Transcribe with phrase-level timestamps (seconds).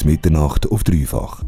[0.00, 1.42] Bis Mitternacht auf dreifach.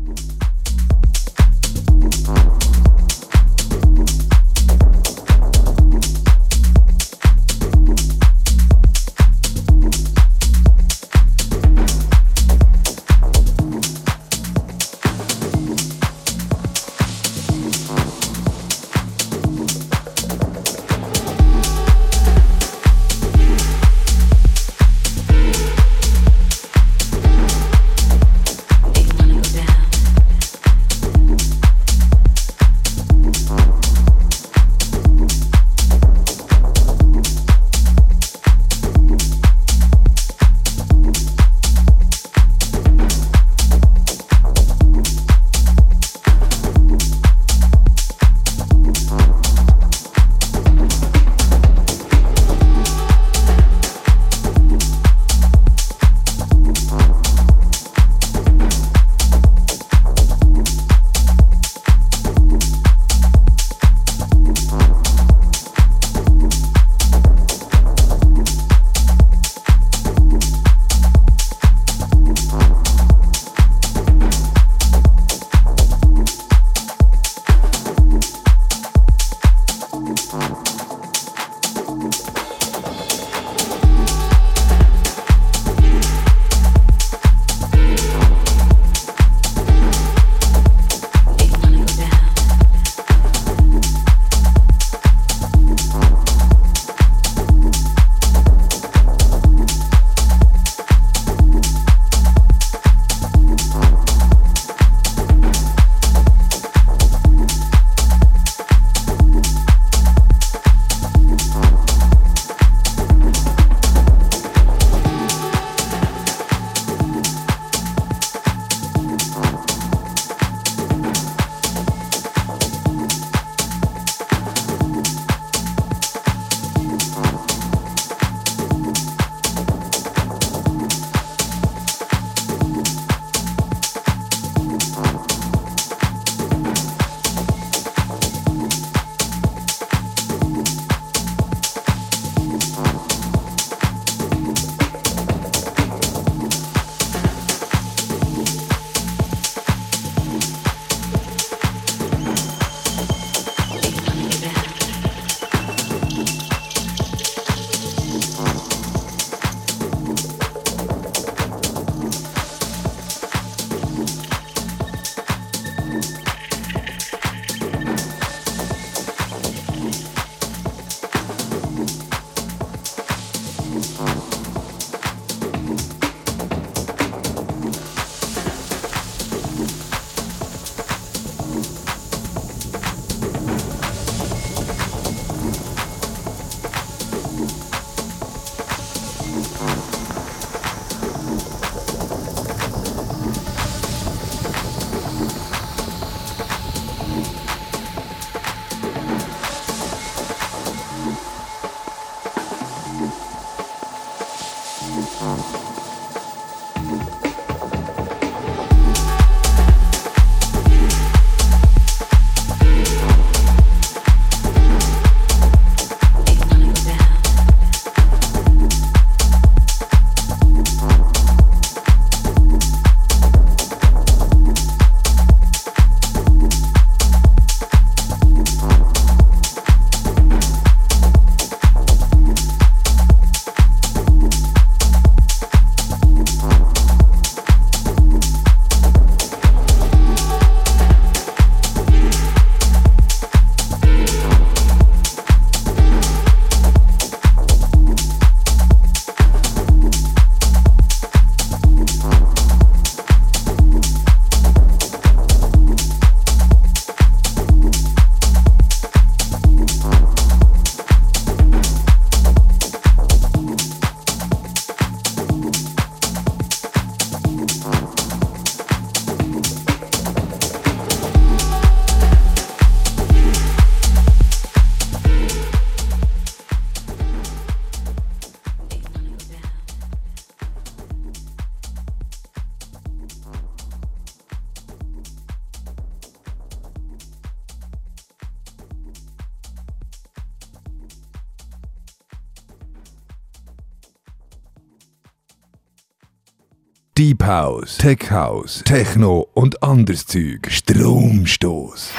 [297.32, 300.50] House, Tech House, Techno und anderes Zeug.
[300.50, 301.90] Stromstoß.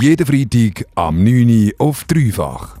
[0.00, 2.79] Jeden Freitag am 9 Uhr auf Dreifach.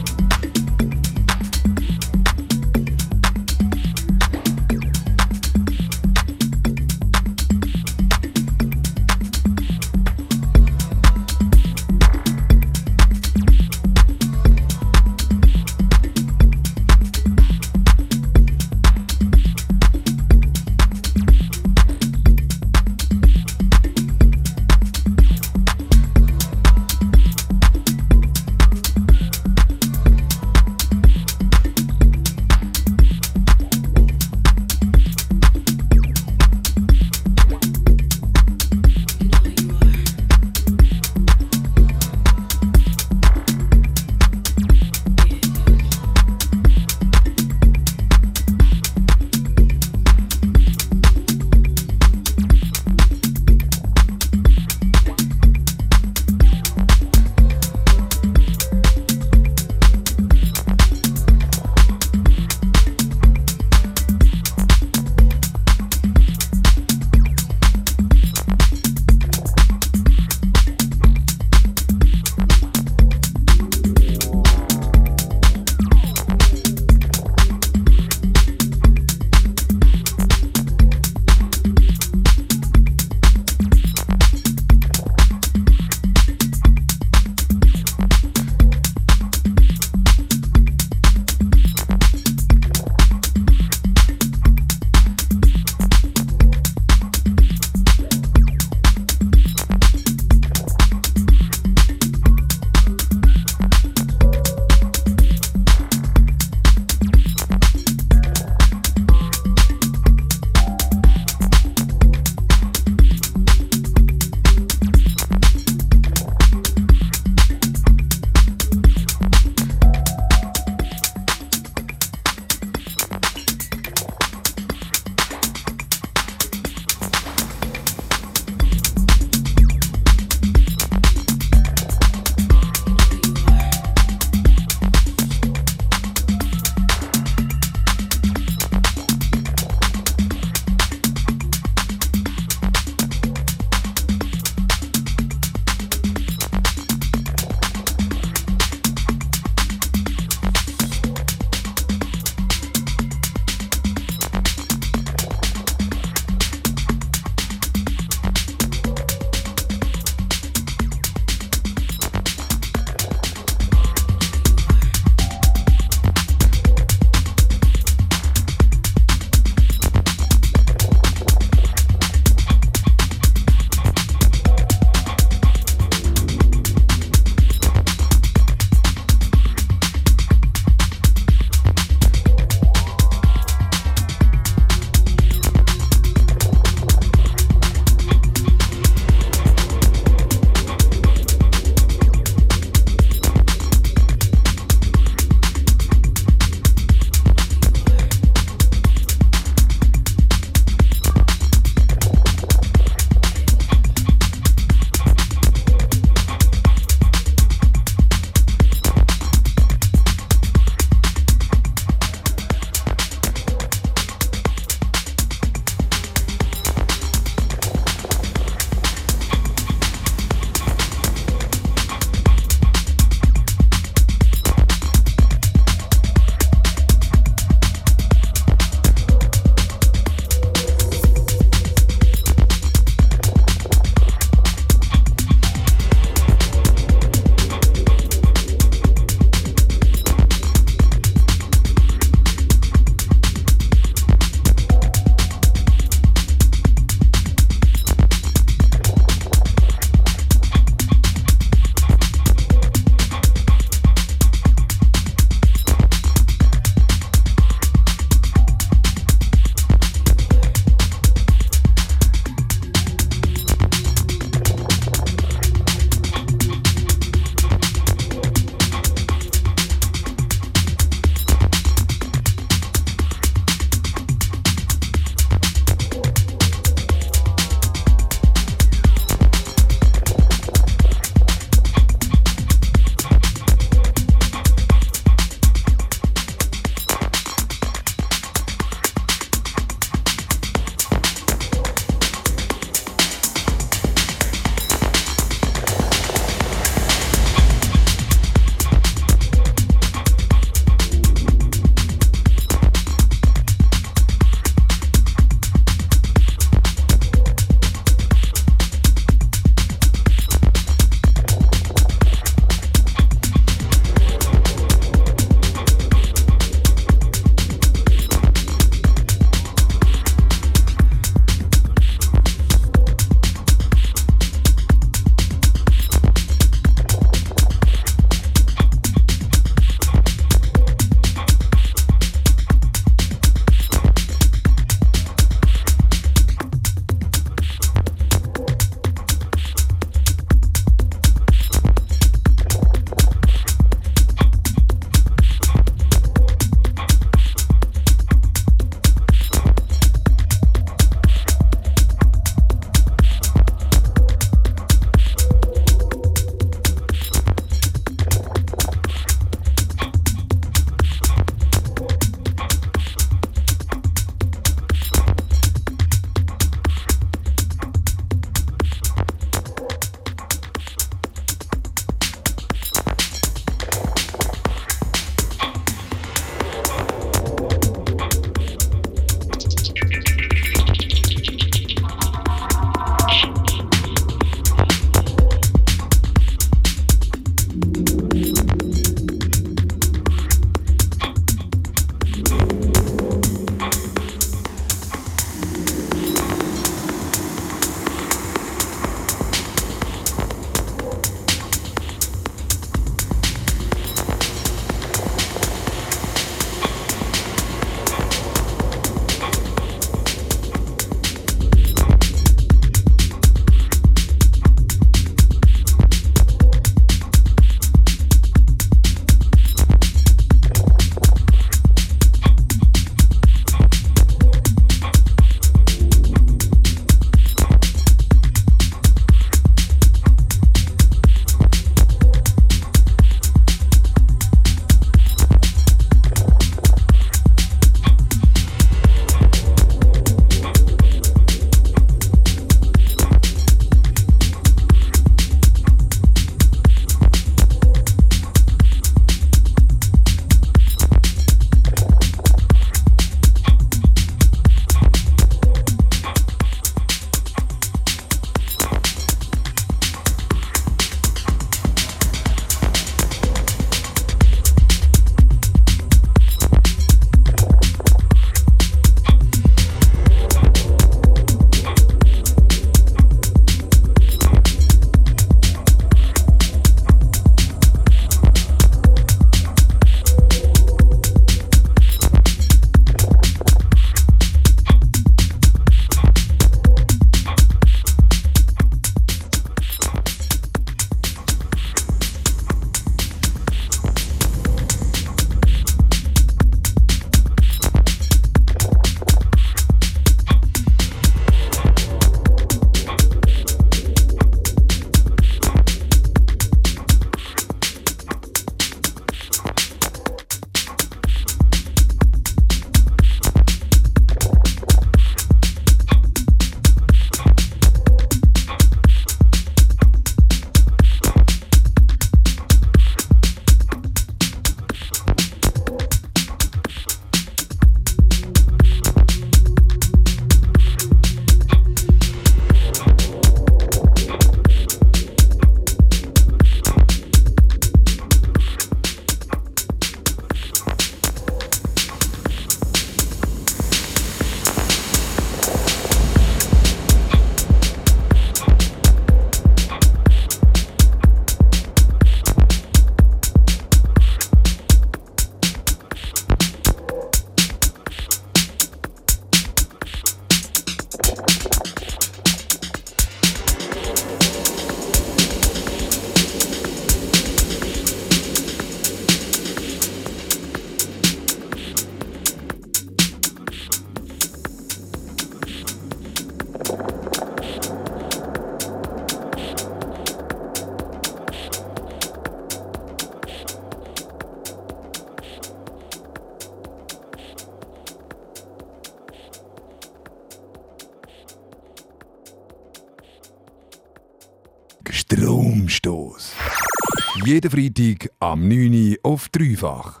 [597.28, 600.00] Jeden Freitag am 9 Uhr auf dreifach.